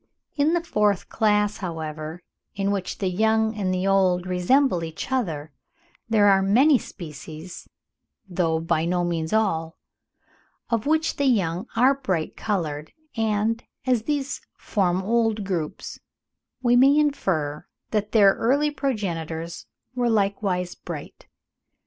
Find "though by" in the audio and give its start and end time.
8.27-8.83